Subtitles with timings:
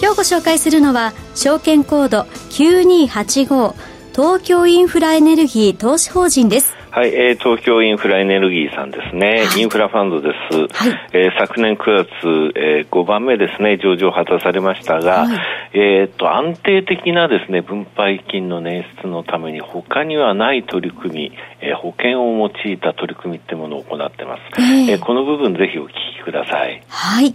[0.00, 3.74] 今日ご紹介するのは証券コード9285
[4.14, 6.74] 東京インフラエネルギー投資法人です。
[6.90, 15.38] はい、えー、東京インフラエネルギーさんですね、はい、インフラファンドです、はい、えー、昨年9月、えー、5番目ですね上場を果たされましたが、はい、
[15.72, 26.82] えー、と安定的なですね分配金の捻出のために他にはない取り組み、えー、保険を用いた取り組みってものを行ってます、えー、えー、この部分ぜひお聞きください。
[26.88, 27.32] はい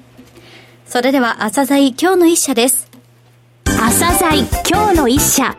[0.87, 2.89] それでは朝鮮今日の一社です
[3.65, 5.55] 朝鮮今日の一社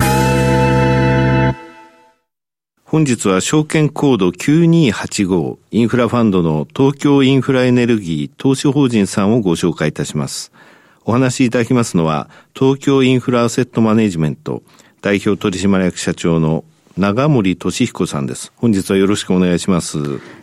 [2.84, 10.52] 本日は証券コード9285インフラファンドの東京インフラエネルギー投資法人さんをご紹介いたします。
[11.04, 14.62] お話しいただきますのは東京インフラアセットマネジメント
[15.02, 16.64] 代表取締役社長の
[16.96, 18.52] 長森俊彦さんです。
[18.56, 19.98] 本日はよろしくお願いします。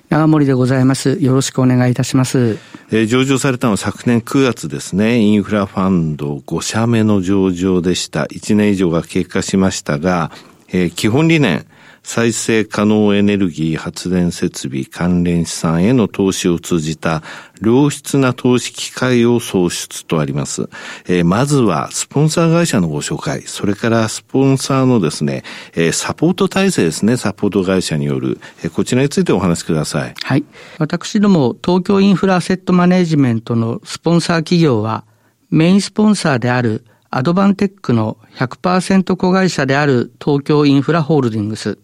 [0.10, 1.18] 長森でございます。
[1.22, 2.58] よろしくお願いいたします。
[2.92, 5.18] えー、上場されたのは昨年9月ですね。
[5.18, 8.26] インフラファンド5社目の上場でした。
[8.26, 10.32] 1年以上が経過しましたが、
[10.68, 11.66] えー、基本理念、
[12.04, 17.24] 再生可能エネルギー発電設備関連資産への投資を通じた
[17.62, 20.70] 良質な投資機会を創出とあります。
[21.08, 30.14] えー、まずはスポンサー会社のご紹介、それからスポンサーのですね、えー、サポート体制ですね、サポート会社による、えー、こちらについてお話しください。
[30.22, 30.44] はい。
[30.80, 35.06] 私ども東京インフラアセットマネジメントのスポンサー企業は
[35.50, 36.84] メインスポンサーである
[37.16, 41.78] アドバンテックの100%子会社である東京インフラホールディングス、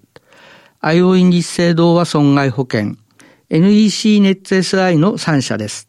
[0.81, 2.95] アイオイ日清同和損害保険、
[3.49, 5.87] NEC ネッツ SI の3社です。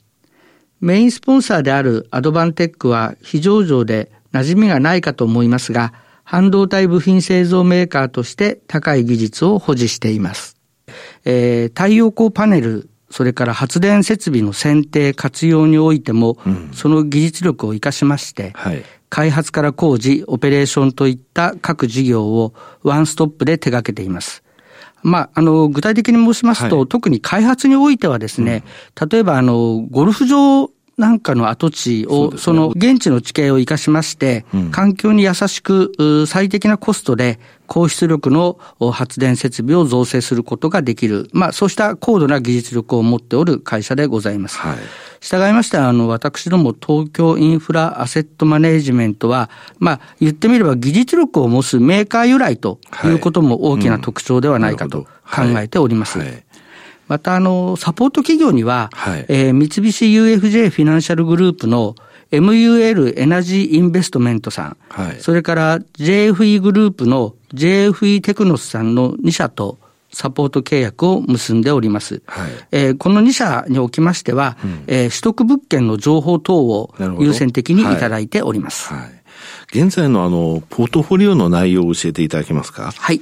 [0.80, 5.92] メインスポンサーであるアドバンテックは非上場で馴染みがないかと思いますが、
[6.24, 10.56] 半導体部品製造メーカーとして高い技術を保持しています。
[11.24, 24.42] えー、太陽光パネル、それから発電設備の選定、活用においても、うん、その技術力を活かしまして、はい、開発から工事、オペレーションといった各事業をワンストップで手掛けています。
[25.02, 28.64] まあ、あの、具体的に申しますと、はい、特に開発においてはですね、
[29.00, 38.58] うん、例えば、あの、ゴルフ場なんかの跡地を、その現地の地形を生かしまして、環境に優しく、最適なコストで高出力の
[38.90, 41.30] 発電設備を造成することができる。
[41.32, 44.58] まあ、そうした高度な技術力を持っておる会社でございます。
[44.58, 44.78] はい。
[45.20, 56.18] 従いまして、あの、私ども東京インフラアセットマネジメントは、まあ、言ってみれば技術力を持つメーカー由来ということも大きな特徴ではないかと考えております。
[56.18, 56.44] はいはい
[57.06, 61.96] また、あの、サポート企業には、はい、えー、三菱 UFJ フィナンシャルグループの
[62.30, 69.78] MUL エナジーインベストメントさん、はい、それから JFE グループの JFE テクノスさんの2社と
[70.12, 72.22] サポート契約を結んでおります。
[72.26, 78.92] はい、えー、この2社におきましては、うん、えー、取得物件の情報等を優先的にいただいております。
[78.92, 79.10] はい、はい、
[79.72, 82.92] 現在のあの、ポートフォリオの内容を教えていただけますか？
[82.96, 83.20] はい。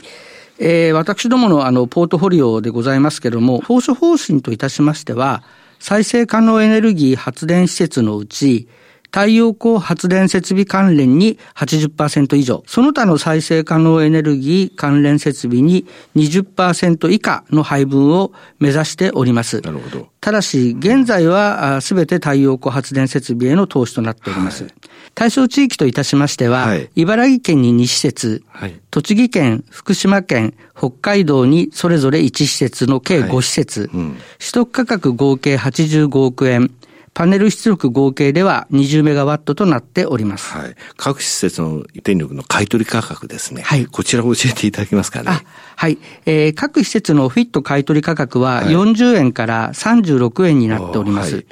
[0.59, 5.43] えー、私どものあの、ポートフォリオでございますけれども、当初方針といたしましては、
[5.79, 8.67] 再生可能エネルギー発電施設のうち、
[9.11, 15.87] 太陽光発電設備関連に80%以上、その他の再生可能エネルギー関連設備に
[16.17, 19.61] 20%以下の配分を目指しております。
[19.63, 20.09] なるほど。
[20.21, 24.65] ただし、現在はすべて太陽光発電設備への投資となっております。
[24.65, 24.73] はい、
[25.15, 36.71] 対象地域といたしましては、はい、茨城県に2施設、はい、栃木県、福島県、北海道にそれぞれ1施設の計5施設、うん、取得価格合計85億円、
[37.15, 40.53] パネル出力合計では20メガワットとなっております。
[40.53, 40.75] はい。
[40.97, 43.63] 各施設の電力の買取価格ですね。
[43.63, 43.87] はい。
[43.87, 45.31] こちらを教えていただけますかね？
[45.77, 45.99] はい。
[46.27, 51.37] えー、各施設のフィット買取価格は40円から36円になっております。
[51.37, 51.47] はい、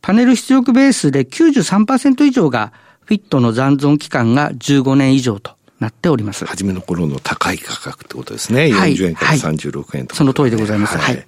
[0.00, 2.72] パネル出力ベースで93%以上が
[3.04, 5.56] フィットの残存期間が15年以上と。
[5.78, 6.46] なっております。
[6.46, 8.64] 初めの頃の高い価格ってことですね。
[8.66, 10.96] 40円から36円と、ね、その通りでございます。
[10.96, 11.26] はい。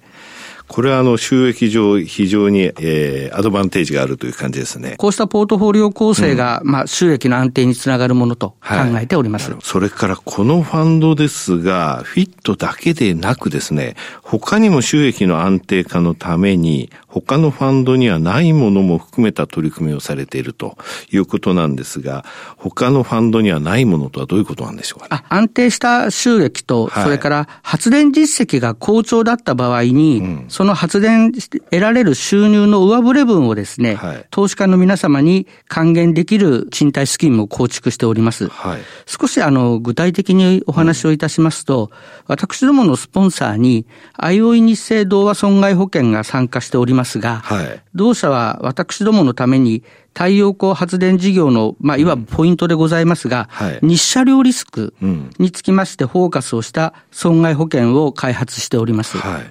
[0.69, 4.95] これはあの収益上非常に、えー、アドバンテージがあるという感じですね。
[4.97, 9.51] こうしたポートフォリオ構成が、うん、まあ収益の安定につながるものと考えております。
[9.51, 20.77] はい、それからこのファンドですが、フィットだけでなくですね、他にも収益の安定化のために、他のファンドにはないものも含めた取り組みをされていると
[21.11, 22.23] いうことなんですが、
[22.57, 38.49] 他のファンドにはないものとはどういうことなんでしょうか、ね、安定した収益と、はい、それから発電実績が好調だった場合に、うん、その発電得られる収入の上振れ分をですね、はい、投資家の皆様に還元できる賃貸スキームを構築しております。
[38.49, 41.89] はい、少しあの具体的にお話をいたしますと、うん、
[42.27, 43.85] 私どものスポンサーに、
[44.17, 49.81] IOI 日清同和損害保険が参加しておりますが、はい、同社は私どものために
[50.13, 54.93] 太陽光発電事業の、まあ、いわばポイントでございますが、うんはい、日射量リスク
[55.37, 59.17] につきましてフォーカスをした損害保険を開発しております。
[59.19, 59.41] はい、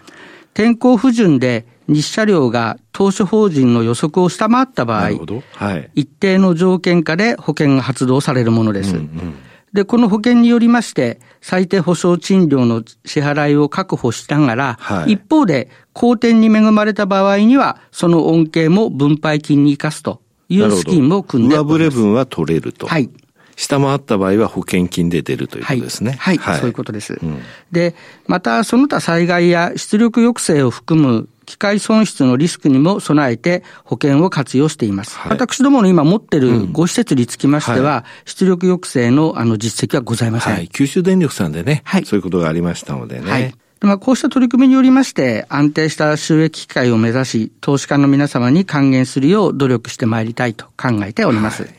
[0.54, 5.10] 天候不順で日射量が当初法人の予測を下回った場合、
[5.52, 8.96] はい、一定の条件下で保険が発動されるものです。
[8.96, 9.34] うんうん
[9.72, 22.86] で、この保険によりまして、最低保証賃料の支払いを確保しながら、はい、一方で、好転に恵まれた場合には、その恩恵も分配金に生かすというスキームを組んで上振れ分は取れると。
[22.86, 23.10] はい。
[23.58, 26.12] 下回った場合は保険金で出るということですね。
[26.12, 26.38] はい。
[26.38, 27.18] はい、そういうことです。
[27.20, 27.96] うん、で、
[28.28, 35.16] また、その他災害や出力抑制を含む機械損失のリスクにも備えて保険を活用しています。
[35.16, 40.54] はい、私どもの今持ってるご施設につきましては、うんはい、出力抑制のあの実績はございません。
[40.54, 43.30] はい、九州電力さんでね、はい、そういうことがありましたのでね。
[43.30, 51.62] はいまあ、こうした取り組みによりまして、安定した収益機会を目指し、投資家の皆様に還元するよう努力してまいりたいと考えております。
[51.62, 51.74] はい、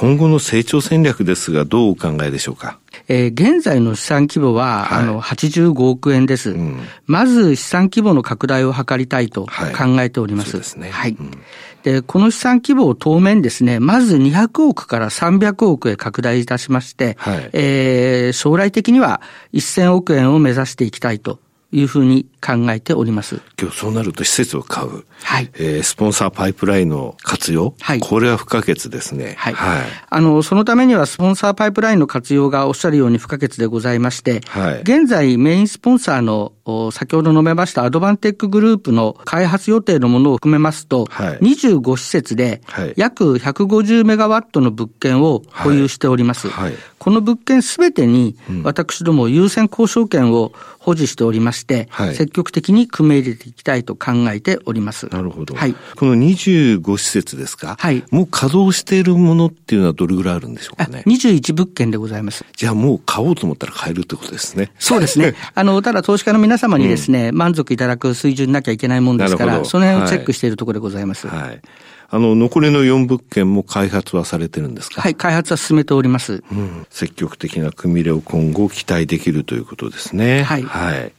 [0.00, 2.78] 今後の成長戦略ですが、どうお考えでしょうか？
[3.08, 10.46] えー、現在の資産規模は、はい、あの、85億円です、うん、まず資産規模の拡大を図りたいと考えております。
[10.46, 10.88] はい、そうですね。
[10.88, 11.10] はい。
[11.20, 11.30] うん。
[11.82, 19.20] で、この資産規模を当面ですね、まず200億から300億へ拡大いたしまして、はい、えー、将来的には
[19.52, 21.40] 1000億円を目指していきたいと
[21.72, 23.40] いうふうに考えております。
[23.60, 25.04] 今日そうなると施設を買う。
[25.22, 25.50] はい。
[25.54, 27.74] えー、スポンサーパイプラインの活用。
[27.80, 28.00] はい。
[28.00, 29.34] これは不可欠ですね。
[29.38, 29.54] はい。
[29.54, 29.80] はい。
[30.08, 34.80] あの、そのためにはスポンサーパイプラインの活用がおっしゃるように不可欠でございまして、はい。
[34.80, 36.52] 現在メインスポンサーの
[36.92, 42.60] 先ほど述べましたアドバンテックグループの開発予定のものを含めますと、はい、25施設で
[42.96, 46.48] 約150メガワットの物件を保有しております。
[46.48, 55.06] はいはい、この物件すべてに私ども優先交渉権を保持しておりまして、積極的に組み入れていきたいと考えております。
[55.10, 55.54] なるほど。
[55.54, 55.74] はい。
[55.96, 57.76] この25施設ですか？
[57.78, 58.02] はい。
[58.10, 62.44] もう稼働しているものっていうのはどれぐらいあるんでしょうかね？21物件でございます。
[62.56, 64.70] じゃあもう買おうと思ったら買えるってことですね。
[64.78, 65.34] そうですね。
[65.54, 71.26] あの、ただ投資家の皆様にですね、うん、満足いただく水準なきゃいけないもんですから、その辺をチェックしているところでございます。
[71.28, 71.60] はい、はい
[72.12, 75.00] あの、残りの4物件も開発はされてるんですか？
[75.00, 76.42] はい、開発は進めております。
[76.50, 80.42] うん、積極的な組み入れを今後期待できるということですね。
[80.42, 80.62] はい。
[80.64, 81.12] はい。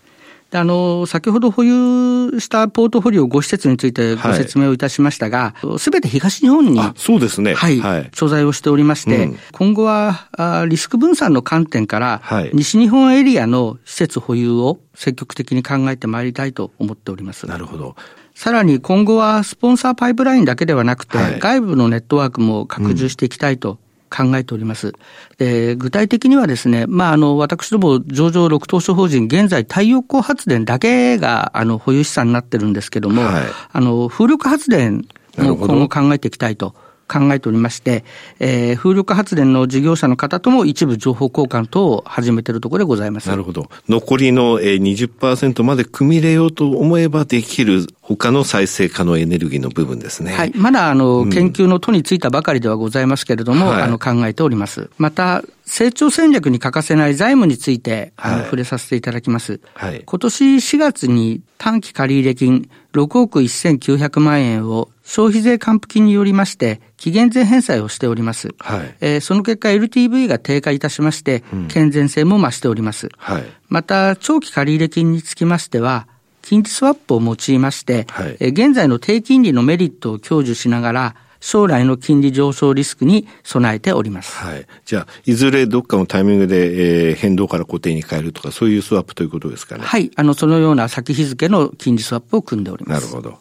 [0.53, 7.53] あの、先ほど保有したポートフォリオ5施設についてご説明をいたしましたが、す、べ、て東日本に、そうですね。
[7.53, 7.79] はい。
[7.79, 17.47] はい、所在をしておりまして、うん、今後はあリスク分散の観点から、はい、西日本エリアの施設保有を積極的に考えてまいりたいと思っております。
[17.47, 17.95] なるほど。
[18.35, 23.77] さらに今後はスポンサーパイプラインだけではなくて、はい、外部のネットワークも拡充していきたいと
[24.11, 24.93] 考えております。
[25.37, 36.75] で具体的にはですね、まあ、あの、私ども上場6等商法人、現在太陽光発電だけが、あの、保有資産になってるんですけども、はい、あの、風力発電も今後考えていきたいと。
[37.11, 38.05] 考えておりまして、
[38.39, 43.27] えー、風力発電の事業者の方とも一部情報交換等を始めているところでございます。
[43.27, 43.69] なるほど。
[43.89, 50.33] 残りの20%まで組み入れようと思えばできる他の再生可能エネルギーの部分ですね。
[50.33, 50.51] はい。
[50.55, 54.89] まだ、あの、研究の途についたばかりではございますけれども、はい、あの、考えております。
[54.97, 59.61] また、成長戦略に欠かせない財務について、はい、あの触れさせていただきます。
[59.73, 68.49] はい、今年4月に短期借入金6億1900万円を消費税還付金によりまして、期限前返済をしております。
[68.59, 73.09] はい、えー、その結果 LTV が低下いたしまして、健全性も増しております。
[73.17, 76.07] はい、また、長期借入金につきましては、
[76.41, 84.37] 金利スワップを用いまして、はい、え現在の低金利のメリットを享受しながら、将来の金利上昇リスクに備えております。
[84.37, 84.67] はい。
[84.85, 89.83] じゃあ、いずれどっかのタイミングで、えー、変動から固定に変えるとか、そういうスワップということですかね。
[89.83, 90.11] はい。
[90.15, 93.05] あの、そのような先日付の金利スワップを組んでおります。
[93.05, 93.39] なるほど。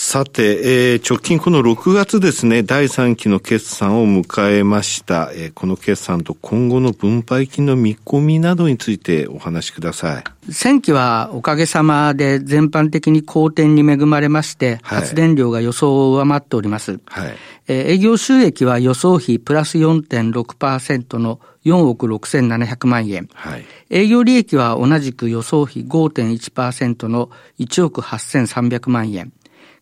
[0.00, 5.32] さて、えー、直近この6月ですね、第3期の決算を迎えました。
[5.34, 10.24] えー、この決算と今後の分配金の見込みなどについてお話しください。
[10.64, 17.00] 前期はおかげさまで全般的に好転に恵まれまして、発電量が予想を上回っております。
[17.06, 17.34] はい、
[17.66, 23.28] えー、営業収益は予想比プラス4.6%の4億6700万円。
[23.34, 29.32] はい、営業利益は同じく予想比5.1%の1億8300万円。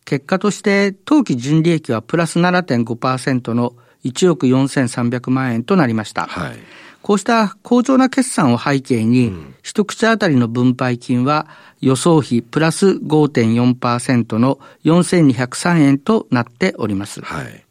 [0.07, 6.27] 結果として当期純利益はプラス7.5%の1億4300万円となりました。
[6.27, 6.57] はい、
[7.03, 11.49] こうした好調な決算を背景に、うん、一口当たりの分配金は
[11.81, 17.21] 予想比プラス5.4%の4203円となっております。
[17.21, 17.65] はい、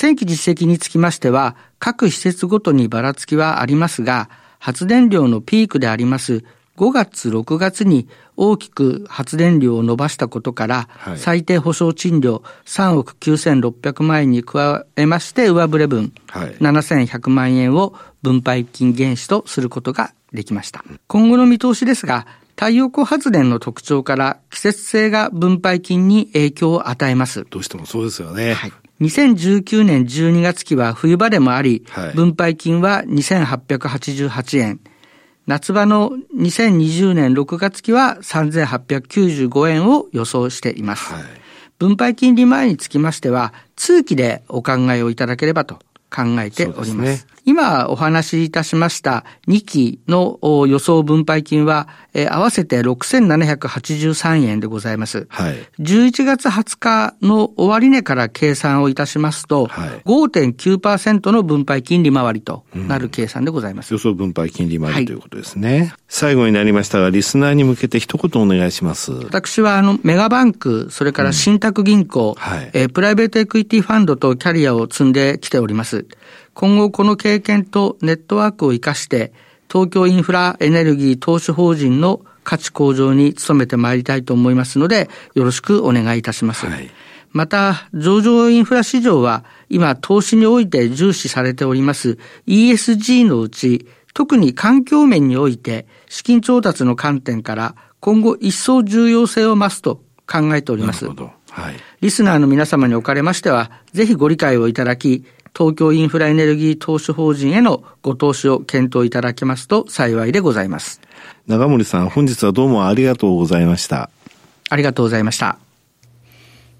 [0.00, 6.44] 前期実績につきましては、各施設ごとにばらつきはありますが、発電量のピークであります
[6.78, 8.06] 5月、6月に
[8.36, 20.84] 大きく発電量を伸ばしたことから、はい、最低保証賃料3億9600万円に加えまして、上振れ分、7100万円を分配金原資とすることができました。
[21.08, 27.44] 今後の見通しですが、太陽光発電の特徴から季節性が分配金に影響を与えます。
[27.50, 28.54] どうしてもそうですよね。
[28.54, 28.72] はい。
[29.00, 34.80] 2019年12月期は冬場でもあり、はい、分配金は2888円。
[35.48, 41.10] 夏場の2020年6月期は3895円を予想しています。
[41.10, 41.22] はい、
[41.78, 45.76] 分配金利前につきましては、通期でお考えをいただければと
[46.14, 46.90] 考えております。
[46.90, 55.26] すね、今お話しいたしました2期の予想分配金は、えー、合わせて6783円でございます。
[55.30, 55.56] はい。
[55.80, 63.92] 11月20日の終値から計算をいたしますと、はい、5.9%の分配金利回りとなる計算でございます。
[63.92, 65.94] うん、予想分配金利回り、はい、ということですね。
[66.06, 69.12] 最後になりましたが、リスナーに向けて一言お願いします。
[69.12, 76.06] 私は、あの、メガバンク、それから信託銀行、うん、はい、えー、プライベートエクイティファンドとキャリアを積んできております。
[76.58, 79.32] 今後この経験とネットワークを活かして、
[79.70, 86.66] 東京インフラエネルギー投資法人の価値向上に努めてまいりたいと思いますので、よろしくお願いいたします。
[86.66, 86.90] はい、
[87.30, 101.06] また、上場インフラ市場は今投資において重視されております ESG のうち、特に環境面において資金調達の観点から今後一層重要性を増すと考えております。
[101.50, 105.24] はい、リスナーの皆様におかれましては、ぜひご理解をいただき、
[105.58, 111.00] 東京インフラエネルギー投資法人へのご投資を検討いただけますと幸いでございます。
[111.48, 114.08] 長森さん、本日はどうもありがとうございました。
[114.70, 115.58] ありがとうございました。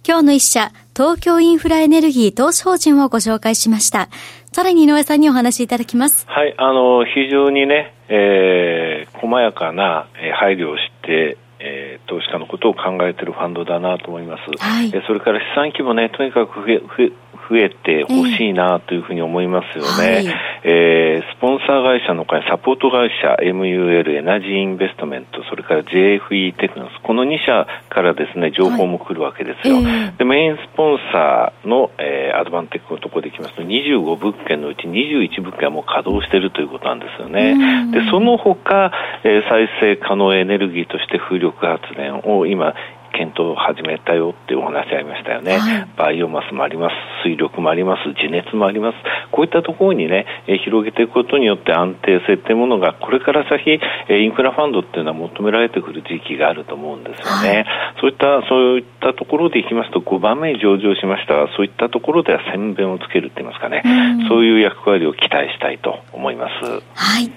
[0.07, 4.11] 今日の一社、東京インフラエネルギー投資法人をご紹介しました。
[4.53, 6.25] さらに井上さんにお話しいただきます。
[6.29, 10.07] はい、あの、非常にね、えー、細やかな
[10.39, 14.43] 配慮をして、えー、投資家のことを考えているファンドだなと思います。
[14.59, 17.13] はい、それから資産規模ね、とにかく増え
[17.49, 19.89] 増えてほしいなというふうに思いますよね。
[19.99, 29.77] えーはい、えー、スポンサー会社の会、サポート会社、MUL、エナジーインベストメント、それから JFE テクノス、この2社からですね、情報も来るわけですよ。
[29.77, 37.57] はいえー、で、メインスポンサーの、えー、アドバンテックのところでいきますと、25物件のうち21物件はもう稼働しているということなんですよね。
[37.93, 38.93] で、その他、
[39.25, 42.75] えー、再生可能エネルギーとして風力発電を今、
[43.13, 48.99] 検討を始めたよってお話ありましたよね、はい、バイオマスもあります、水力もあります、地熱もあります、
[49.33, 57.49] こういったところにね、えー、広げていくことによって安定性っていうものが、これから先、えー、インフラファンドっていうのは求められてくる時期があると思うんですよね。
[57.49, 57.67] はい、
[58.01, 61.39] そういった、そういったところでいきますと、5番目に上場しました。
[61.39, 63.83] が、そういったところでは宣伝をつけるって言いますかね、
[64.25, 66.83] うそういう役割を期待したいと思います。
[66.95, 67.31] はい。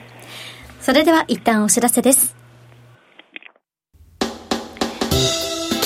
[0.79, 2.40] それでは一旦お知らせです。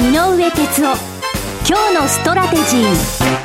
[0.00, 0.96] 井上哲夫。
[1.68, 3.39] 今日のストラテジー。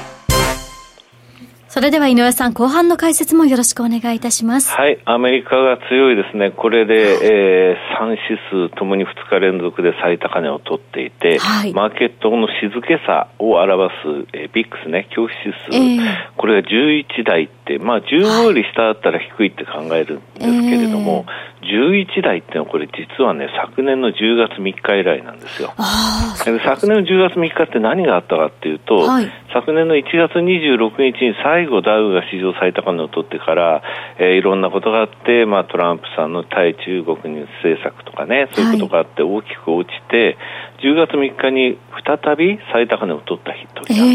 [1.75, 4.71] それでは井上さん、後半の解説もよろしくお願いいたします。
[4.71, 6.51] はい、アメリカが強いですね。
[6.51, 17.49] これで、えー、3指数ともに2日連続で最高値を取っていて、はい、マーケットの静けさを表す、えー、 VIX ね、恐怖指数、えー、これが11台、
[17.81, 21.25] まあ、15より下だったら低いって考えるんですけれども、
[21.61, 25.73] えー、11台ってのはこれ実はね、昨年の10月3日以来なんですよ。
[25.75, 33.81] 昨年の10月3日って何があったかっていうと、はい、昨年の1月26日に最後ダウが史上最高値を取ってから、
[34.19, 40.37] えー、いろんなことがあって、まあ、トランプさんの対中国に政策とかね、そういうことがあって大きく落ちて、はい、
[40.83, 44.09] 10月3日に再び最高値を取った時なんですよ、え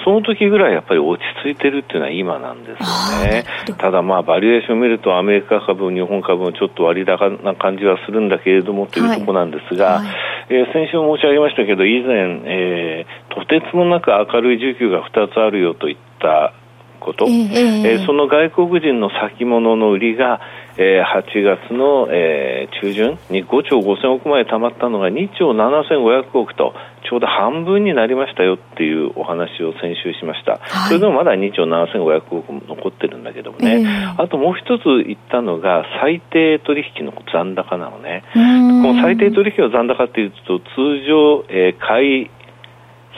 [0.00, 3.44] ー、その時ぐらいやっぱり落ち着いてるっていうのは今なんですよね。
[3.78, 10.06] ただまあ、バリエーションを見るとアメリカ株、日本株もちょっと割高な感じはするんだけれどもというところなんですが、はい。
[10.06, 10.16] はい、
[10.50, 16.54] えー、先週申し上げましたけど、以前、えー、とてつもなく明るい需給が2つあるよといった
[16.98, 20.40] こと、えー、えー、その外国人の先物の売りが、
[20.76, 26.74] えー、8月の、えー、中旬に5兆5000億枚貯まったのが2兆7500億と
[27.08, 38.24] ちょうど半分になりましたよっていうお話を先週しました、はい、それでもまだ2兆7500億も残ってるんだけどもね、えー、あともう一つ言ったのが最低取引の残高なのね。
[38.34, 40.64] この最低取引の残高っていうと通
[41.06, 42.30] 常、えー、買い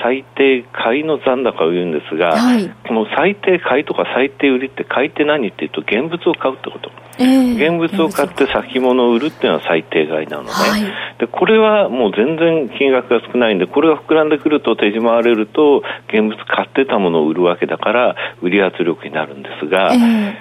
[0.02, 6.90] 最低買いの残高を言うんですが、はい、この最低買いとか最低売りって買いって何っていうと現物を買うってこと。
[7.18, 10.82] えー、現物を買って先物を売るっていうのは最低買いなのね、はい、
[11.18, 20.34] でこれはもう全然金額が少ないんでこれが膨らんでくると手締まわれると現物買ってたものを売るわけだから売り圧力になるんですが、えー、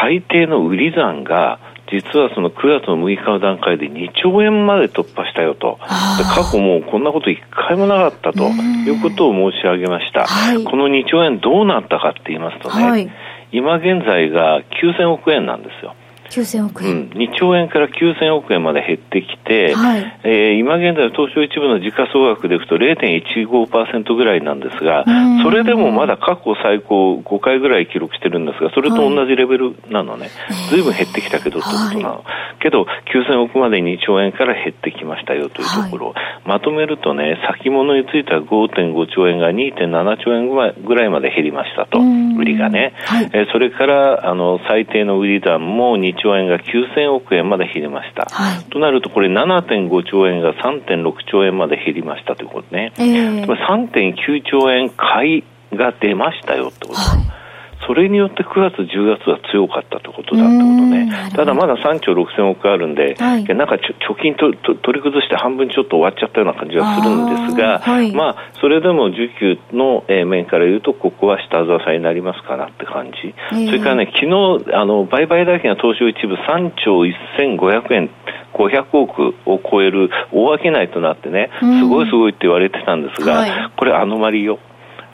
[0.00, 10.26] 最低の売り算が実はその9月の6日の段階で2兆円まで突破したよと、過去もうこんなこと一回もなかったということを申し上げました。
[10.26, 13.10] はい、この2兆円どうなったかって言いますとね、はい、
[13.52, 15.94] 今現在が9000億円なんですよ。
[16.30, 25.04] 9000億円、うん、2兆円から9000億円まで減ってきて、はい、えー、今現在、東証一部の時価総額でいくと0.15%ぐらいなんですが、
[25.42, 30.30] それでもまだ過去最高5回ぐらい記録してるんですが、それと同じレベルなのね、
[30.70, 32.20] ずいぶん減ってきたけどってことなの、は
[32.58, 36.14] い、けど、9000億まで2兆円から減ってきましたよというところ、はい、
[36.46, 40.48] まとめるとね、先物については5.5兆円が2.7兆円
[40.84, 57.43] ぐらいまで減りましたと、売りがね、はい、えー、それからあの最低の売り段も2兆円が9000億円まで減りました、はい、となるとこれ7.5兆円が3.6兆円まで減りましたということね、えー、3.9兆円買いが出ましたよってこと、はい
[57.86, 77.00] それによって9月、10月は強かったということだってことね、ただまだ3兆6000億あるんで、はい、なんか貯金とと取り崩して半分ちょっと終わっちゃったような感じはするんですが、はい、まあ、それでも需給の面から言うと、ここは下支えになりますかなって感じ、えー、それからね、昨日あの売買代金が東証一部3兆
[77.38, 78.10] 1500円。
[78.54, 84.60] 500億を超える大商いとなってね、すごいすごいって言われてたんですが、はい、これアノマリよ。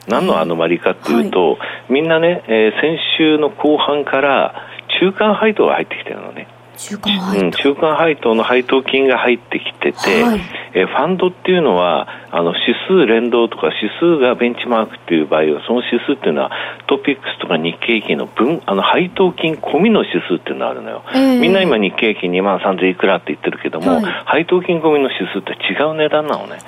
[0.07, 1.55] 何のアノマリかっていうと、は
[1.89, 4.55] い、みんなね、えー、先週の後半から
[4.99, 6.47] 中間配当が入ってきてるのね。
[6.77, 10.41] 中間配当、うん、中間配当の配当金が入ってきてて、はい、
[10.73, 16.51] えファンドっていうのはあの指数連動とか指数がベンチマークっていう場合はその指数っていうのは
[16.87, 26.59] トピックスとか日経平均の分あの配当金込みの指数っていうのがあるのよ、えー、みんな今日経平均2万3000いくらって言ってるけども、はい、配当金込みの指数って違う値段なのね。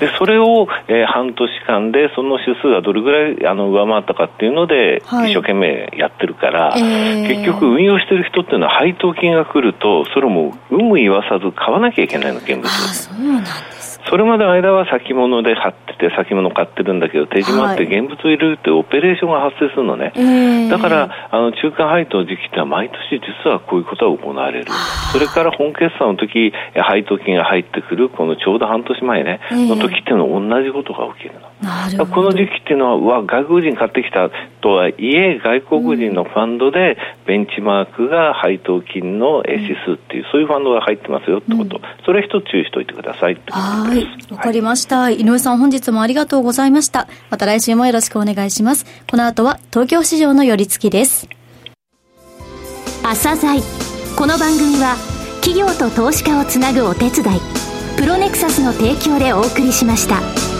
[0.00, 24.72] でそれを、えー、半年間でその指数がどれぐらいあの上回ったかっていうので、はい、一生懸命やってるから、えー、結局運用してる人っていうのは配当金が来るとそれも有無言わさず買わなきゃいけないの現物そうなんですそれまでの間は先物で買ってて先物買ってるんだけど手締まって現物を入れるってオペレーションが発生するのね、はい、だからあの中間配当の時期っては毎年実はこういうことが行われる。
[25.12, 31.51] それから本決算の時配当金が入ってくるこのちょうど半年前ねの時っていうのは同じことが起きるの。
[32.10, 36.96] この時期っていうのは、うわ、外国人買ってきたとはいえ、外国人のファンドで
[37.26, 44.06] ベンチマークが配当金の指数っていう、そういうファンドが入ってますよってこと、それ一つ注意しておいてくださいってことです。
[44.06, 47.06] はい、わかりました、はい、井上さん、本日もありがとうございました。
[47.30, 48.84] また来週もよろしくお願いします。
[49.10, 51.28] この後は東京市場の寄り付きです。
[53.02, 53.60] 朝鮮
[54.16, 54.94] この番組は
[55.40, 57.40] 企業と投資家をつなぐお手伝い
[57.98, 60.51] プロネクサスの提供でお送りしました。